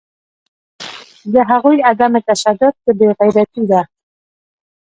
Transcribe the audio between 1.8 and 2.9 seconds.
عدم تشدد